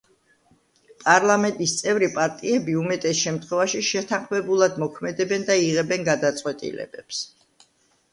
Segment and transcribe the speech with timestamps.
[1.01, 7.21] პარლამენტის წევრი პარტიები უმეტეს შემთხვევაში შეთანხმებულად მოქმედებენ და იღებენ გადაწყვეტილებებს.